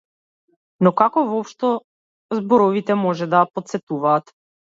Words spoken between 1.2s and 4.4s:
воопшто зборовите може да потсетуваат?